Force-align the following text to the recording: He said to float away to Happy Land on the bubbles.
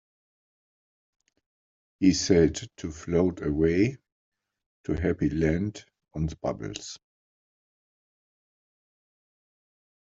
He 1.99 2.15
said 2.15 2.59
to 2.77 2.91
float 2.91 3.43
away 3.43 3.97
to 4.85 4.93
Happy 4.99 5.29
Land 5.29 5.85
on 6.15 6.25
the 6.25 6.35
bubbles. 6.37 6.97